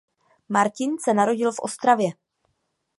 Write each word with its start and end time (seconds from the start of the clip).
Martin 0.49 0.95
se 0.99 1.13
narodil 1.13 1.51
v 1.51 1.59
Ostravě. 1.59 2.09